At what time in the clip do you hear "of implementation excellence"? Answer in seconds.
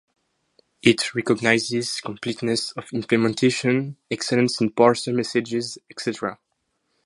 2.71-4.59